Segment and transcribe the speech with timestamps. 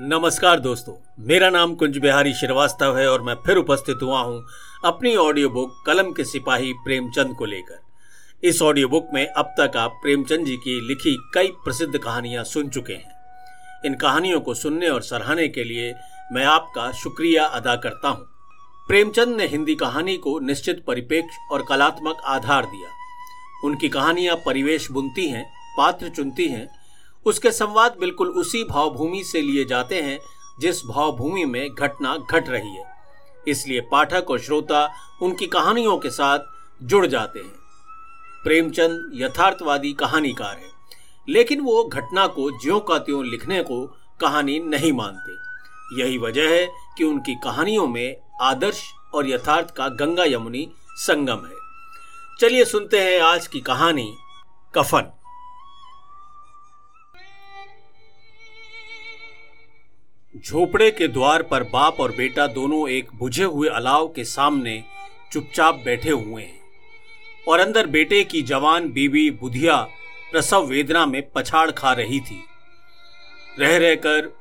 [0.00, 4.44] नमस्कार दोस्तों, मेरा नाम कुंज बिहारी श्रीवास्तव है और मैं फिर उपस्थित हुआ हूँ
[4.84, 9.76] अपनी ऑडियो बुक कलम के सिपाही प्रेमचंद को लेकर। इस ऑडियो बुक में अब तक
[9.76, 14.88] आप प्रेमचंद जी की लिखी कई प्रसिद्ध कहानियाँ सुन चुके हैं। इन कहानियों को सुनने
[14.88, 15.92] और सराहने के लिए
[16.32, 18.26] मैं आपका शुक्रिया अदा करता हूँ।
[18.88, 22.96] प्रेमचंद ने हिंदी कहानी को निश्चित परिपेक्ष और कलात्मक आधार दिया।
[23.64, 25.46] उनकी कहानियाँ परिवेश बुनती हैं,
[25.76, 26.66] पात्र चुनती हैं
[27.26, 30.18] उसके संवाद बिल्कुल उसी भावभूमि से लिए जाते हैं,
[30.60, 32.84] जिस भावभूमि में घटना घट रही है।
[33.48, 34.88] इसलिए पाठक और श्रोता
[35.22, 36.38] उनकी कहानियों के साथ
[36.82, 37.56] जुड़ जाते हैं।
[38.44, 40.70] प्रेमचंद यथार्थवादी कहानीकार है,
[41.28, 43.86] लेकिन वो घटना को ज्यो का त्यों लिखने को
[44.20, 46.66] कहानी नहीं मानते। यही वजह है
[46.98, 48.82] कि उनकी कहानियों में आदर्श
[49.14, 51.56] और यथार्थ का गंगा यमुनी संगम है।
[52.40, 54.12] चलिए सुनते हैं आज की कहानी
[54.74, 55.12] कफन।
[60.46, 64.84] झोपड़े के द्वार पर बाप और बेटा दोनों एक बुझे हुए अलाव के सामने
[65.32, 66.60] चुपचाप बैठे हुए हैं
[67.48, 69.76] और अंदर बेटे की जवान बीवी बुधिया
[70.32, 72.42] प्रसव वेदना में पछाड़ खा रही थी।
[73.58, 74.32] रह रहकर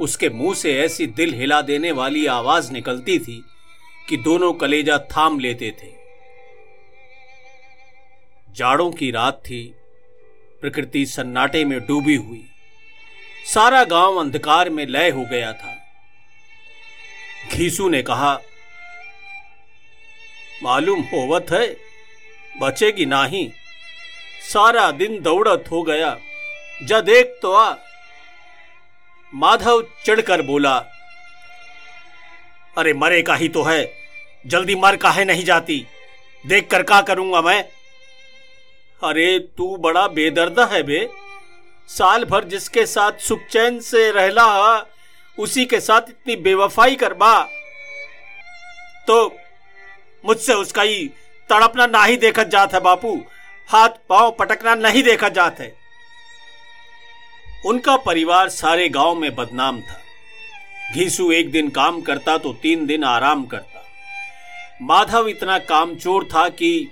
[0.00, 3.44] उसके मुँह से ऐसी दिल हिला देने वाली आवाज़ निकलती थी
[4.08, 5.92] कि दोनों कलेजा थाम लेते थे।
[8.54, 9.62] जाड़ों की रात थी,
[10.60, 12.44] प्रकृति सन्नाटे में डूबी हुई।
[13.44, 15.74] सारा गाँव अंधकार में लय हो गया था।
[17.52, 18.38] घीसू ने कहा,
[20.62, 21.76] मालूम होवत है,
[22.60, 23.52] बचेगी नाही।
[24.52, 26.16] सारा दिन दौड़त हो गया।
[26.82, 27.74] जा देख तो आ।
[29.34, 30.76] माधव चिढ़कर बोला,
[32.78, 33.92] अरे मरे का ही तो है,
[34.46, 35.86] जल्दी मर काहे नहीं जाती?
[36.44, 37.62] देख कर का करूँगा मैं?
[39.02, 41.08] अरे तू बड़ा बेदर्द है बे
[41.88, 44.78] साल भर जिसके साथ सुख चैन से रहला,
[45.38, 47.42] उसी के साथ इतनी बेवफाई करबा।
[49.08, 49.36] तो
[50.24, 51.06] मुझसे उसका ही
[51.50, 53.16] तड़पना ना ही देखा जात है बापू।
[53.68, 55.72] हाथ पाँव पटकना नहीं देखा जात है।
[57.66, 60.00] उनका परिवार सारे गाँव में बदनाम था।
[60.94, 63.84] घीसू एक दिन काम करता तो तीन दिन आराम करता।
[64.82, 66.88] माधव इतना कामचोर था कि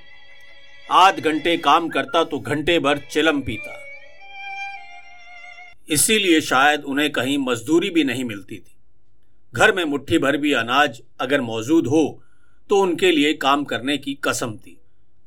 [0.91, 3.82] आध घंटे काम करता तो घंटे भर चिलम पीता।
[5.89, 8.75] इसीलिए शायद उन्हें कहीं मजदूरी भी नहीं मिलती थी।
[9.55, 12.23] घर में मुट्ठी भर भी अनाज अगर मौजूद हो
[12.71, 14.79] तो उनके लिए काम करने की कसम थी।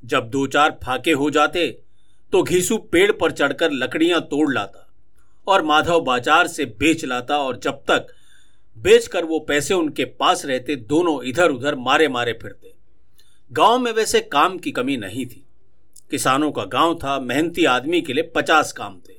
[0.03, 1.67] जब दो चार फाके हो जाते
[2.33, 4.81] तो घीसू पेड़ पर चढ़कर लकड़ियाँ तोड़ लाता
[5.47, 8.07] और माधव बाज़ार से बेच लाता और जब तक
[8.77, 12.73] बेचकर वो पैसे उनके पास रहते, दोनों इधर उधर मारे मारे फिरते।
[13.51, 15.45] गाँव में वैसे काम की कमी नहीं थी।
[16.11, 19.13] किसानों का गाँव था, मेहनती आदमी के लिए पचास काम थे।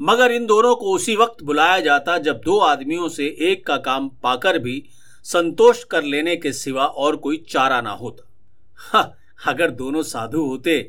[0.00, 4.08] मगर इन दोनों को उसी वक्त बुलाया जाता जब दो आदमियों से एक का काम
[4.22, 4.82] पाकर भी
[5.24, 8.28] संतोष कर लेने के सिवा और कोई चारा ना होता।
[8.78, 9.12] हाँ,
[9.46, 10.80] अगर दोनों साधु होते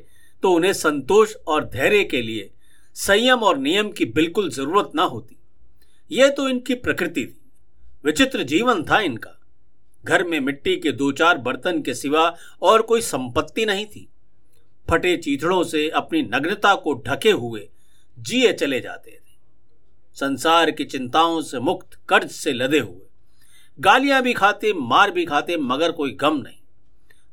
[0.43, 2.49] तो उन्हें संतोष और धैर्य के लिए
[2.95, 5.35] संयम और नियम की बिल्कुल ज़रूरत ना होती।
[6.11, 7.33] यह तो इनकी प्रकृति थी।
[8.05, 9.33] विचित्र जीवन था इनका।
[10.03, 14.07] घर में मिट्टी के दो चार बर्तन के सिवा और कोई संपत्ति नहीं थी।
[14.87, 17.67] फटे चीथड़ों से अपनी नग्नता को ढके हुए
[18.19, 19.35] जिए चले जाते थे।
[20.15, 23.07] संसार की चिंताओं से मुक्त कर्ज से लदे हुए।
[23.79, 26.55] गालियाँ भी खाते, मार भी खाते, मगर कोई गम नहीं।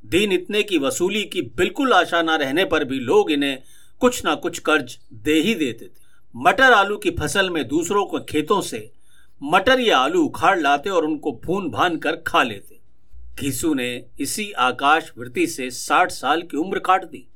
[0.07, 3.63] दिन इतने की वसूली की बिल्कुल आशा न रहने पर भी लोग इन्हें
[4.01, 6.05] कुछ ना कुछ कर्ज दे ही देते थे।
[6.37, 8.93] मटर आलू की फ़सल में दूसरों को खेतों से
[9.43, 12.81] मटर या आलू उखाड़ लाते और उनको भून भान कर खा लेते।
[13.41, 17.29] घीसू ने इसी आकाश वृत्ति से साठ साल की उम्र काट दी।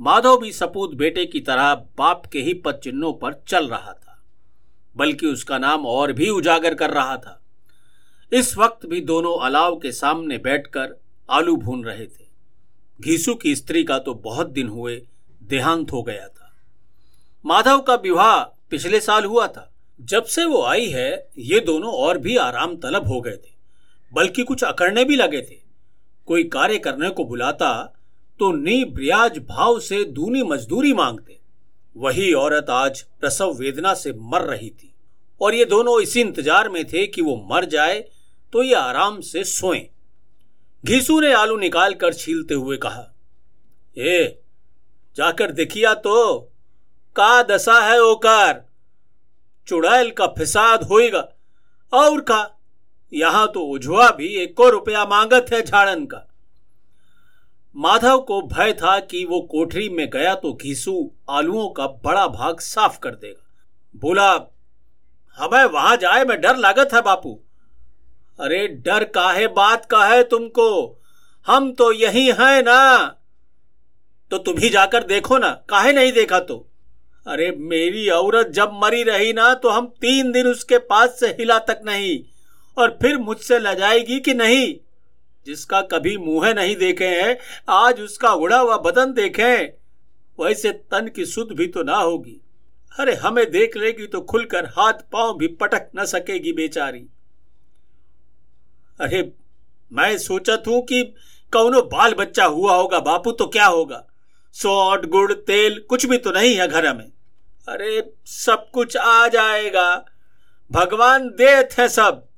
[0.00, 4.18] माधव भी सपूत बेटे की तरह बाप के ही पद चिन्हों पर चल रहा था,
[4.96, 7.40] बल्कि उसका नाम और भी उजागर कर रहा था।
[8.32, 10.96] इस वक्त भी दोनों अलाव के सामने बैठकर
[11.28, 12.28] आलू भून रहे थे।
[13.00, 14.96] घीसू की स्त्री का तो बहुत दिन हुए
[15.42, 16.52] देहांत हो गया था।
[17.44, 19.70] माधव का विवाह पिछले साल हुआ था।
[20.00, 23.54] जब से वो आई है, ये दोनों और भी आराम तलब हो गए थे,
[24.12, 25.60] बल्कि कुछ अकड़ने भी लगे थे।
[26.28, 27.72] कोई कार्य करने को बुलाता
[28.40, 31.38] तो नी ब्रियाज भाव से दूनी मजदूरी मांगते।
[31.96, 34.92] वही औरत आज प्रसव वेदना से मर रही थी।
[35.40, 37.98] और ये दोनों इसी इंतज़ार में थे कि वो मर जाए
[38.52, 39.82] तो ये आराम से सोएँ।
[40.84, 43.04] घीसू ने आलू निकाल कर छीलते हुए कहा,
[43.96, 44.40] ए,
[45.16, 46.38] जाकर देखिया तो
[47.16, 48.64] का दशा है ओकार?
[49.68, 51.28] चुड़ैल का फिसाद होएगा।
[51.92, 52.40] और का,
[53.12, 56.26] यहाँ तो उझवा भी एक रुपया मांगत है झाड़न का।
[57.76, 62.60] माधव को भय था कि वो कोठरी में गया तो घीसू आलुओं का बड़ा भाग
[62.60, 63.46] साफ़ कर देगा।
[63.96, 64.32] बोला,
[65.38, 67.40] हमें वहाँ जाए में डर लागत है बापू।
[68.40, 71.00] अरे, डर काहे बात का है तुमको?
[71.46, 73.16] हम तो यही हैं ना।
[74.30, 76.66] तो तुम ही जाकर देखो ना, काहे नहीं देखा तो?
[77.26, 81.58] अरे, मेरी औरत जब मरी रही ना तो हम तीन दिन उसके पास से हिला
[81.58, 82.18] तक नहीं,
[82.78, 84.74] और फिर मुझसे लजाएगी कि नहीं?
[85.46, 87.38] जिसका कभी मुँह नहीं देखे हैं,
[87.68, 89.56] आज उसका उड़ा हुआ बदन देखे
[90.38, 92.40] वैसे तन की सुध भी तो ना होगी।
[92.98, 97.06] अरे हमें देख लेगी तो खुलकर हाथ पाँव भी पटक न सकेगी बेचारी।
[99.00, 99.32] अरे
[99.92, 101.02] मैं सोचा हूँ कि
[101.52, 104.06] कौनो बाल बच्चा हुआ होगा, बापू तो क्या होगा?
[104.52, 107.12] सौट गुड़, तेल, कुछ भी तो नहीं है घर में।
[107.68, 110.04] अरे सब कुछ आ जाएगा।
[110.70, 112.29] भगवान देत है सब।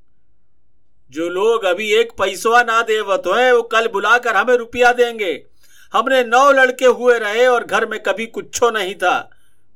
[1.13, 5.45] जो लोग अभी एक पैसवा ना देवत है, वो कल बुलाकर हमें रुपया देंगे।
[5.93, 9.29] हमने नौ लड़के हुए रहे और घर में कभी कुछ नहीं था।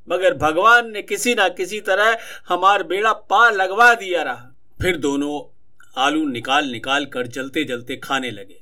[0.10, 2.18] मगर भगवान ने किसी ना किसी तरह
[2.50, 5.54] हमार बेड़ा पार लगवा दिया रहा। फिर दोनों
[5.98, 8.62] आलू निकाल निकाल कर जलते जलते खाने लगे।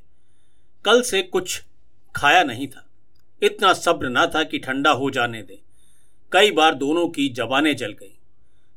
[0.85, 1.63] कल से कुछ
[2.15, 2.85] खाया नहीं था।
[3.43, 5.59] इतना सब्र ना था कि ठंडा हो जाने दे।
[6.31, 8.14] कई बार दोनों की जबानें जल गई।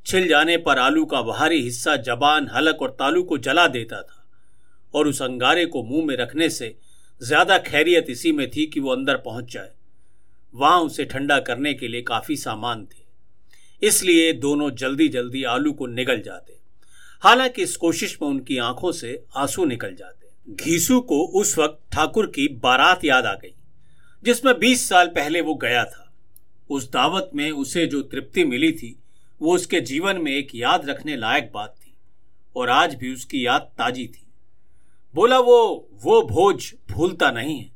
[0.08, 4.24] छिल जाने पर आलू का बाहरी हिस्सा जबान, हलक और तालू को जला देता था
[4.94, 6.74] और उस अंगारे को मुँह में रखने से
[7.20, 9.70] ज़्यादा खैरियत इसी में थी कि वो अंदर पहुँच जाए।
[10.54, 15.86] वहाँ उसे ठंडा करने के लिए काफ़ी सामान थे। इसलिए दोनों जल्दी जल्दी आलू को
[15.86, 16.56] निगल जाते।
[17.22, 22.26] हालाँकि इस कोशिश में उनकी आँखों से आँसू निकल जाते। घीसू को उस वक्त ठाकुर
[22.26, 23.52] की बारात याद आ गई,
[24.24, 26.10] जिसमें बीस साल पहले वो गया था।
[26.70, 28.96] उस दावत में उसे जो तृप्ति मिली थी
[29.40, 31.94] वो उसके जीवन में एक याद रखने लायक बात थी,
[32.56, 34.26] और आज भी उसकी याद ताजी थी।
[35.14, 37.70] बोला, वो वो भोज भूलता नहीं है।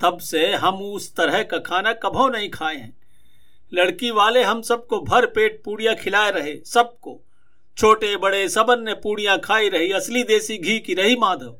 [0.00, 2.96] तब से हम उस तरह का खाना कभो नहीं खाए हैं।
[3.72, 7.20] लड़की वाले हम सबको भर पेट पूड़ियाँ खिलाए रहे, सबको।
[7.76, 11.56] छोटे, बड़े सबन ने पूड़ियाँ खाई रही, असली देसी घी की रही माधव।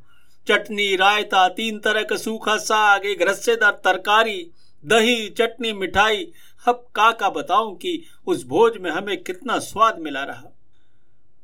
[0.47, 4.51] चटनी, रायता, तीन तरह का सूखा साग, एक रस्सेदार तरकारी,
[4.85, 6.25] दही, चटनी, मिठाई
[6.69, 10.45] अब का का बताऊँ कि उस भोज में हमें कितना स्वाद मिला रहा।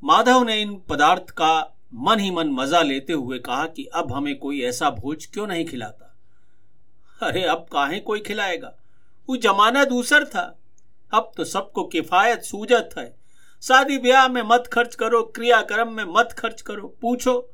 [0.05, 4.39] माधव ने इन पदार्थ का मन ही मन मज़ा लेते हुए कहा कि अब हमें
[4.39, 6.17] कोई ऐसा भोज क्यों नहीं खिलाता?
[7.23, 8.75] अरे, अब काहे कोई खिलाएगा?
[9.29, 10.59] वो जमाना दूसर था।
[11.15, 13.17] अब तो सबको किफायत, सूजत है।
[13.63, 17.51] शादी ब्याह में मत खर्च करो, क्रियाक्रम में मत खर्च करो। पूछो,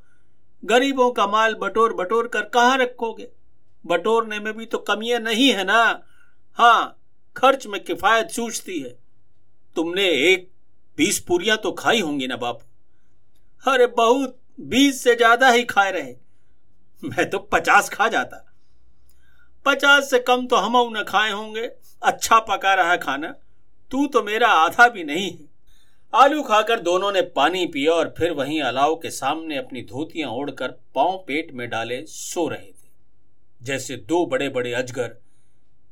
[0.64, 3.28] गरीबों का माल बटोर बटोर कर कहा रखोगे?
[3.86, 6.02] बटोरने में भी तो कमियाँ नहीं है ना?
[6.54, 7.00] हाँ
[7.36, 8.94] खर्च में किफायत सूझती है।
[9.76, 10.48] तुमने एक
[10.98, 16.14] बीस पूरियाँ तो खाई होंगी ना बापू। अरे बहुत, बीस से ज़्यादा ही खाए रहे।
[17.02, 18.44] मैं तो पचास खा जाता।
[19.66, 21.70] पचास से कम तो हम न खाए होंगे।
[22.02, 23.34] अच्छा पका रहा खाना।
[23.90, 25.48] तू तो मेरा आधा भी नहीं है।
[26.12, 30.68] आलू खाकर दोनों ने पानी पिया और फिर वहीं अलाव के सामने अपनी धोतियाँ ओढ़कर
[30.94, 32.88] पाँव पेट में डाले सो रहे थे।
[33.62, 35.16] जैसे दो बड़े बड़े अजगर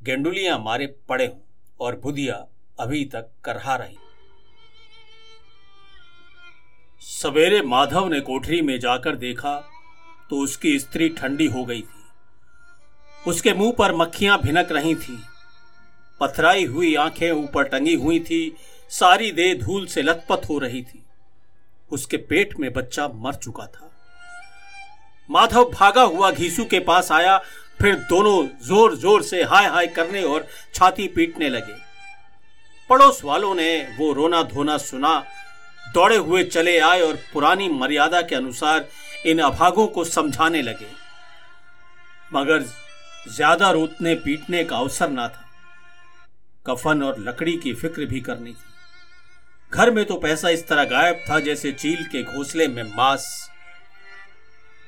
[0.03, 1.41] गेंडुलियाँ मारे पड़े हों
[1.81, 2.35] और बुधिया
[2.81, 3.97] अभी तक करहा रही।
[7.03, 9.55] सवेरे माधव ने कोठरी में जाकर देखा
[10.31, 15.19] तो उसकी स्त्री ठंडी हो गई थी। उसके मुँह पर मक्खियाँ भिनक रही थी।
[16.21, 18.57] पथराई हुई आँखें ऊपर टंगी हुई थी।
[18.91, 21.03] सारी देह धूल से लथपथ हो रही थी।
[21.91, 23.91] उसके पेट में बच्चा मर चुका था।
[25.31, 27.41] माधव भागा हुआ घीसू के पास आया
[27.83, 31.75] फिर दोनों ज़ोर ज़ोर से हाय हाय करने और छाती पीटने लगे।
[32.91, 35.19] पड़ोस वालों ने वो रोना धोना सुना,
[35.95, 38.87] दौड़े हुए चले आए और पुरानी मर्यादा के अनुसार
[39.27, 40.87] इन अभागों को समझाने लगे।
[42.33, 42.63] मगर
[43.29, 45.45] ज़्यादा रोतने पीटने का अवसर ना था।
[46.67, 48.71] कफन और लकड़ी की फ़िक्र भी करनी थी।
[49.73, 53.27] घर में तो पैसा इस तरह गायब था जैसे चील के घोंसले में मांस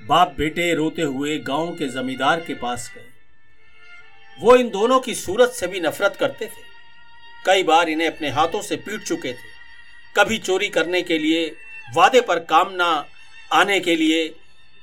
[0.04, 3.06] बाप बेटे रोते हुए गाँव के जमींदार के पास गए।
[4.38, 6.62] वो इन दोनों की सूरत से भी नफरत करते थे।
[7.46, 9.52] कई बार इन्हें अपने हाथों से पीट चुके थे।
[10.16, 11.46] कभी चोरी करने के लिए,
[11.94, 12.88] वादे पर काम ना
[13.52, 14.34] आने के लिए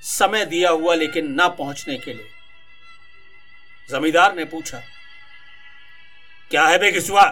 [0.04, 2.30] समय दिया हुआ लेकिन ना पहुँचने के लिए।
[3.90, 4.82] जमींदार ने पूछा,
[6.52, 7.24] क्या है बे किसुआ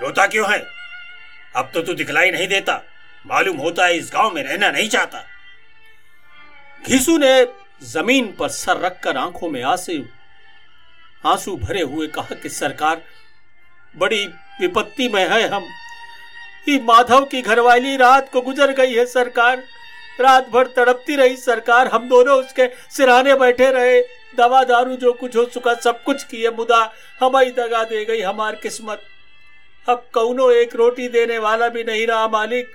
[0.00, 0.58] रोता क्यों है?
[1.56, 2.82] अब तो तू दिखलाई नहीं देता।
[3.26, 5.24] मालूम होता है इस गाँव में रहना नहीं चाहता।
[6.86, 7.46] घिसू ने
[7.82, 10.04] ज़मीन पर सर रखकर आँखों में आँसू
[11.26, 13.02] आँसू भरे हुए कहा कि, सरकार,
[13.96, 14.26] बड़ी
[14.60, 15.64] विपत्ति में है हम।
[16.68, 19.62] ही माधव की घरवाली रात को गुजर गई है, सरकार।
[20.20, 24.00] रात भर तड़पती रही, सरकार। हम दोनों उसके सिराने बैठे रहे।
[24.36, 28.54] दवा दारू जो कुछ हो चुका, सब कुछ किए मुदा, हमारी दगा दे गई हमार
[28.54, 29.02] किस्मत।
[29.88, 32.68] अब कौनो एक रोटी देने वाला भी नहीं रहा, मालिक।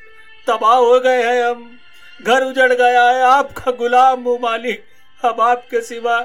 [0.47, 1.78] तबाह हो गए हैं हम।
[2.19, 4.85] घर उजड़ गया है, आपका गुलाम हूँ मालिक।
[5.23, 6.19] अब आपके सिवा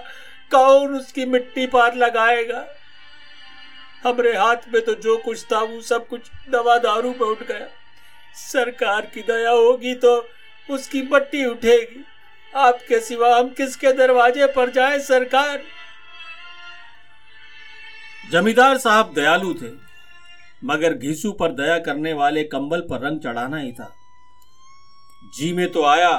[0.52, 2.64] कौन उसकी मिट्टी पार लगाएगा?
[4.04, 7.66] हमारे हाथ में तो जो कुछ था, वो सब कुछ दवा दारू पे उठ गया।
[8.36, 10.16] सरकार की दया होगी तो
[10.68, 12.04] उसकी मट्टी उठेगी।
[12.52, 15.60] आपके सिवा हम किसके दरवाजे पर जाए, सरकार?
[18.32, 19.72] जमींदार साहब दयालु थे,
[20.62, 23.92] मगर घीसू पर दया करने वाले कंबल पर रंग चढ़ाना ही था।
[25.30, 26.10] जी में तो आया।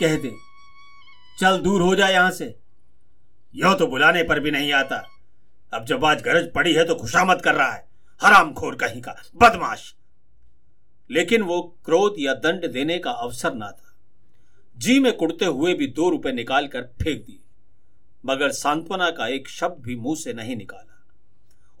[0.00, 0.32] कह दे,
[1.40, 2.54] चल दूर हो जाए यहाँ से।
[3.54, 4.96] यो तो बुलाने पर भी नहीं आता।
[5.72, 7.86] अब जब आज गरज पड़ी है तो खुशामद कर रहा है।
[8.20, 9.94] हराम खोर कहीं का, बदमाश।
[11.10, 13.94] लेकिन वो क्रोध या दंड देने का अवसर ना था।
[14.76, 17.38] जी में कुड़ते हुए भी दो रुपए निकालकर फेंक दिए।
[18.26, 21.06] मगर सांत्वना का एक शब्द भी मुँह से नहीं निकाला।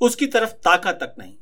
[0.00, 1.34] उसकी तरफ़ ताका तक नहीं,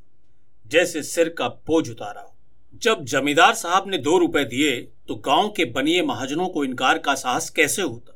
[0.66, 2.35] जैसे सिर का बोझ उतारा हो।
[2.82, 4.76] जब जमींदार साहब ने दो रुपए दिए
[5.08, 8.12] तो गाँव के बनिए महाजनों को इनकार का साहस कैसे होता?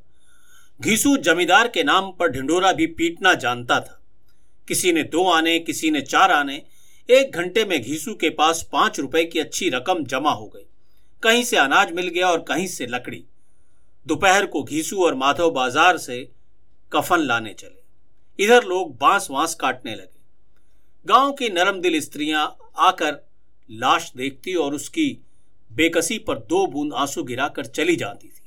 [0.81, 4.01] घीसू जमींदार के नाम पर ढिंडोरा भी पीटना जानता था।
[4.69, 6.63] किसी ने दो आने, किसी ने चार आने,
[7.09, 10.67] एक घंटे में घीसू के पास पाँच रुपए की अच्छी रकम जमा हो गई।
[11.23, 13.25] कहीं से अनाज मिल गया और कहीं से लकड़ी।
[14.07, 16.23] दोपहर को घीसू और माधव बाज़ार से
[16.93, 20.19] कफन लाने चले। इधर लोग बाँस वांस काटने लगे।
[21.07, 22.47] गाँव की नरम दिल स्त्रियाँ
[22.79, 23.30] आकर
[23.71, 25.07] लाश देखती और उसकी
[25.71, 28.43] बेकसी पर दो बूंद आँसू गिराकर चली जाती थी।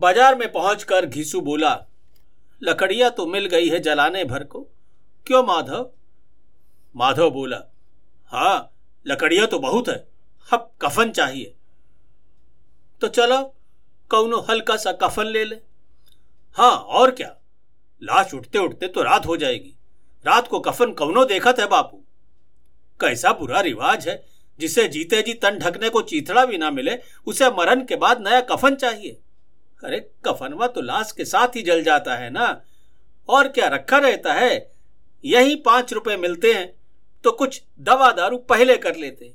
[0.00, 1.74] बाज़ार में पहुंचकर घीसू बोला,
[2.62, 4.60] लकड़िया तो मिल गई है जलाने भर को।
[5.26, 5.90] क्यों माधव?
[6.94, 7.62] माधव बोला
[8.32, 8.72] हाँ
[9.06, 9.96] लकड़िया तो बहुत है।
[10.48, 11.54] अब कफन चाहिए।
[13.02, 13.42] तो चलो,
[14.10, 15.56] कौनो हल्का सा कफन ले ले।
[16.56, 17.34] हाँ और क्या?
[18.02, 19.74] लाश उठते उठते तो रात हो जाएगी।
[20.24, 21.96] रात को कफन कौनो देखत है बापू?
[23.00, 24.14] कैसा बुरा रिवाज है।
[24.62, 28.40] जिसे जीते जी तन ढकने को चीथड़ा भी ना मिले, उसे मरण के बाद नया
[28.48, 29.18] कफन चाहिए।
[29.82, 32.60] अरे कफनवा तो लाश के साथ ही जल जाता है ना।
[33.28, 34.70] और क्या रखा रहता है?
[35.24, 36.72] यही पाँच रुपए मिलते हैं
[37.24, 39.32] तो कुछ दवा दारू पहले कर लेते।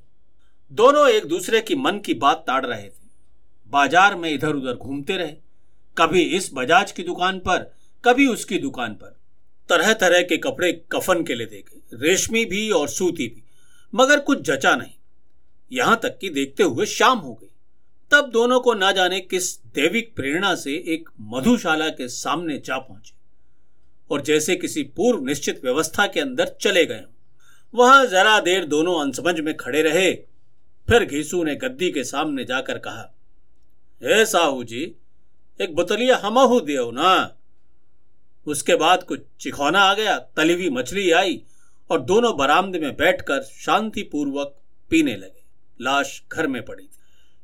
[0.71, 3.05] दोनों एक दूसरे की मन की बात ताड़ रहे थे।
[3.71, 5.33] बाज़ार में इधर उधर घूमते रहे।
[5.97, 7.71] कभी इस बजाज की दुकान पर,
[8.03, 9.15] कभी उसकी दुकान पर।
[9.69, 13.43] तरह तरह के कपड़े कफन के लिए देखे। रेशमी भी और सूती भी,
[13.93, 14.93] मगर कुछ जचा नहीं।
[15.71, 17.49] यहाँ तक कि देखते हुए शाम हो गई।
[18.11, 23.15] तब दोनों को ना जाने किस दैविक प्रेरणा से एक मधुशाला के सामने जा पहुँचे
[24.09, 27.03] और जैसे किसी पूर्व निश्चित व्यवस्था के अंदर चले गए
[27.73, 30.11] वहाँ जरा देर दोनों अनसमझ में खड़े रहे।
[30.87, 33.01] फिर घीसू ने गद्दी के सामने जाकर कहा
[34.01, 34.83] हे साहू जी,
[35.59, 37.33] एक बोतलिया हमहू दियो ना।
[38.47, 41.41] उसके बाद कुछ चिखौना आ गया, तली हुई मछली आई
[41.89, 44.55] और दोनों बरामदे में बैठकर शांतिपूर्वक
[44.91, 45.36] पीने लगे।
[45.79, 46.89] लाश घर में पड़ी थी।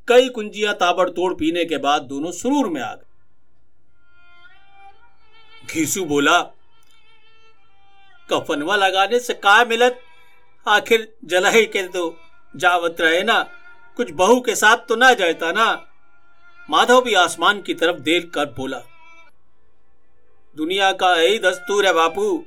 [0.07, 3.11] कई कुंजियाँ ताबड़तोड़ पीने के बाद दोनों सुरूर में आ गए।
[5.69, 6.41] घीसू बोला,
[8.29, 9.99] कफनवा लगाने से का मिलत?
[10.65, 12.03] आखिर जलाई के तो
[12.53, 13.41] जावत रहे ना,
[13.97, 15.65] कुछ बहू के साथ तो ना जाता ना?
[16.69, 18.81] माधव भी आसमान की तरफ़ देख कर बोला,
[20.55, 22.45] दुनिया का यही दस्तूर है बापू।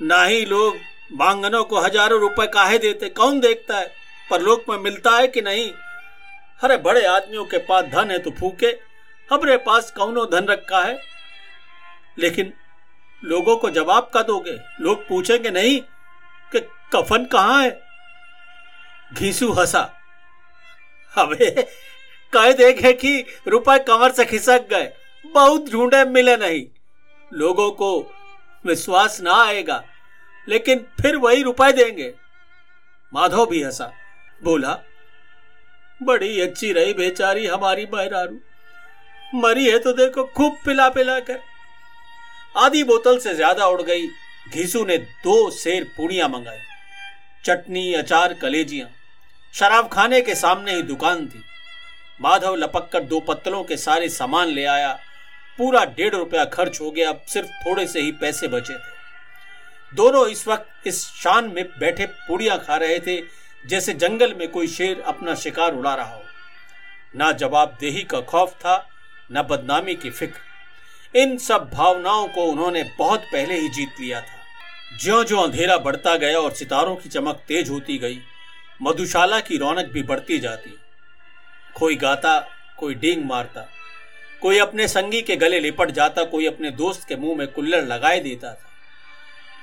[0.00, 0.76] ना ही लोग
[1.12, 3.08] बांगनों को हज़ारों रुपए काहे देते?
[3.10, 4.03] कौन देखता है?
[4.30, 5.72] पर लोग में मिलता है कि नहीं?
[6.64, 8.66] अरे, बड़े आदमियों के पास धन है तो फूके।
[9.32, 11.02] हमारे पास कौनो धन रखा है?
[12.18, 12.52] लेकिन
[13.24, 14.58] लोगों को जवाब का दोगे?
[14.80, 15.80] लोग पूछेंगे नहीं
[16.52, 16.60] कि
[16.94, 17.80] कफन कहाँ है?
[19.14, 20.00] घीसू हंसा।
[21.18, 21.62] अबे,
[22.32, 24.92] कह देखे कि रुपए कमर से खिसक गए।
[25.26, 26.66] बहुत ढूंढे मिले नहीं।
[27.32, 28.14] लोगों को
[28.66, 29.84] विश्वास ना आएगा,
[30.48, 32.14] लेकिन फिर वही रुपए देंगे।
[33.14, 33.92] माधव भी हंसा।
[34.40, 34.72] बोला,
[36.00, 38.38] बड़ी अच्छी रही बेचारी हमारी बहरारू।
[39.34, 41.38] मरी है तो देखो खूब पिला पिला कर।
[42.56, 44.06] आधी बोतल से ज़्यादा उड़ गई।
[44.48, 46.58] घीसू ने दो शेर पूड़ियाँ मंगाई।
[47.44, 48.88] चटनी, अचार, कलेजियाँ।
[49.54, 51.42] शराब खाने के सामने ही दुकान थी।
[52.20, 54.92] माधव लपक कर दो पत्तलों के सारे सामान ले आया।
[55.58, 58.92] पूरा डेढ़ रुपया खर्च हो गया, अब सिर्फ़ थोड़े से ही पैसे बचे थे।
[59.92, 63.16] दोनों इस वक्त इस शान में बैठे पुड़िया खा रहे थे।
[63.66, 66.22] जैसे जंगल में कोई शेर अपना शिकार उड़ा रहा हो।
[67.16, 68.88] ना जवाबदेही का खौफ था,
[69.32, 74.98] न बदनामी की फ़िक्र। इन सब भावनाओं को उन्होंने बहुत पहले ही जीत लिया था।
[75.02, 78.18] ज्यो ज्यो अंधेरा बढ़ता गया और सितारों की चमक तेज होती गई,
[78.82, 80.78] मधुशाला की रौनक भी बढ़ती जाती।
[81.74, 82.38] कोई गाता,
[82.78, 83.68] कोई डींग मारता।
[84.42, 88.20] कोई अपने संगी के गले लिपट जाता, कोई अपने दोस्त के मुँह में कुल्लर लगाए
[88.20, 88.70] देता था।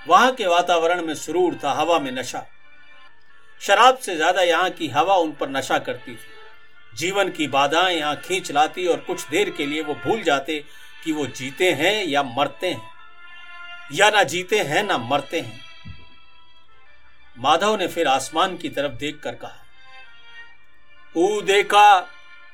[0.07, 2.45] वहाँ के वातावरण में सुरूर था, हवा में नशा।
[3.61, 6.29] शराब से ज़्यादा यहाँ की हवा उन पर नशा करती थी।
[6.93, 10.63] जीवन की बाधाएँ यहाँ खींच लाती और कुछ देर के लिए वो भूल जाते
[11.03, 12.89] कि वो जीते हैं या मरते हैं।
[13.93, 15.59] या ना जीते हैं, ना मरते हैं।
[17.37, 19.57] माधव ने फिर आसमान की तरफ़ देखकर कहा,
[21.15, 21.99] ऊ देखा,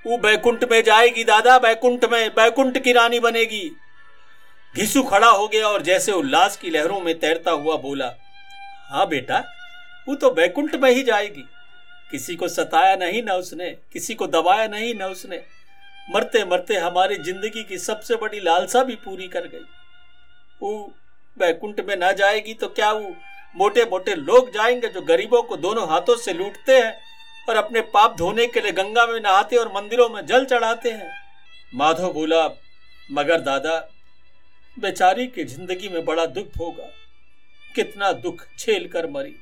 [0.05, 3.69] ऊ बैकुंठ में जाएगी दादा, बैकुंठ में, बैकुंठ की रानी बनेगी।
[4.75, 8.13] घिसू खड़ा हो गया और जैसे उल्लास की लहरों में तैरता हुआ बोला
[8.89, 9.43] हाँ बेटा
[10.07, 11.43] वो तो बैकुंठ में ही जाएगी।
[12.11, 15.41] किसी को सताया नहीं ना उसने, किसी को दबाया नहीं ना उसने।
[16.09, 19.65] मरते मरते हमारी ज़िंदगी की सबसे बड़ी लालसा भी पूरी कर गई।
[20.61, 20.93] वो
[21.37, 23.15] बैकुंठ में ना जाएगी तो क्या वो
[23.55, 26.93] मोटे मोटे लोग जाएँगे जो गरीबों को दोनों हाथों से लूटते हैं
[27.49, 31.11] और अपने पाप धोने के लिए गंगा में नहाते और मंदिरों में जल चढ़ाते हैं?
[31.75, 32.43] माधव बोला,
[33.11, 33.77] मगर दादा,
[34.77, 36.89] बेचारी की ज़िंदगी में बड़ा दुख होगा।
[37.75, 39.35] कितना दुख झेल कर मरी।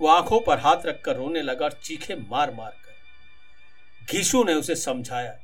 [0.00, 4.74] वो आँखों पर हाथ रखकर रोने लगा और चीखे मार मार कर। घीशु ने उसे
[4.76, 5.36] समझाया,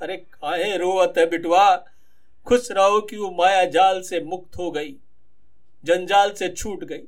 [0.00, 1.76] अरे काहे रोवत है बिटवा?
[2.46, 4.94] खुश रहो कि वो माया जाल से मुक्त हो गई,
[5.84, 7.02] जंजाल से छूट गई।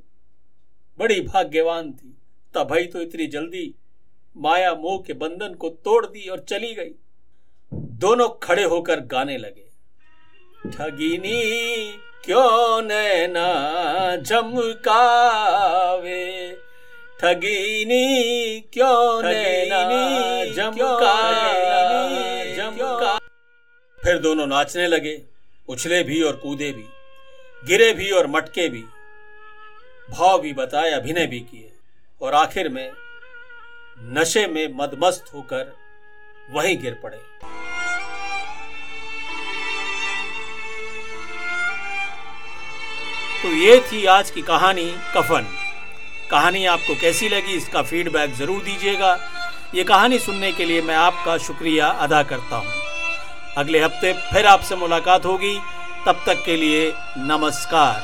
[0.97, 2.13] बड़ी भाग्यवान थी,
[2.53, 3.73] तभी तो इतनी जल्दी
[4.35, 6.93] माया मोह के बंधन को तोड़ दी और चली गई।
[7.71, 9.65] दोनों खड़े होकर गाने लगे,
[10.67, 11.91] ठगिनी
[12.25, 16.51] क्यों नैना झमकावे?
[17.21, 22.55] ठगिनी क्यों नैना झमकावे?
[22.57, 23.19] झमका
[23.99, 25.21] फिर दोनों नाचने लगे
[25.69, 26.85] उछले भी और कूदे भी
[27.63, 28.83] गिरे भी और मटके भी।
[30.09, 31.71] भाव भी बताए अभिनय भी किए।
[32.21, 32.91] और आखिर में
[33.99, 35.73] नशे में मदमस्त होकर
[36.51, 37.17] वहीं गिर पड़े।
[43.43, 45.47] तो ये थी आज की कहानी कफन।
[46.31, 49.17] कहानी आपको कैसी लगी, इसका फीडबैक ज़रूर दीजिएगा।
[49.75, 52.73] ये कहानी सुनने के लिए मैं आपका शुक्रिया अदा करता हूँ।
[53.57, 55.57] अगले हफ़्ते फिर आपसे मुलाकात होगी।
[56.07, 58.03] तब तक के लिए नमस्कार।